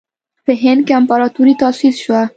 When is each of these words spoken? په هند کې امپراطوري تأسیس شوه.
په 0.45 0.51
هند 0.61 0.81
کې 0.85 0.93
امپراطوري 0.99 1.53
تأسیس 1.61 1.95
شوه. 2.03 2.21